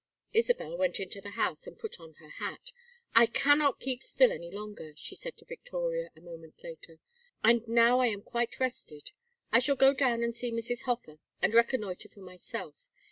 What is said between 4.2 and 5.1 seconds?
any longer,"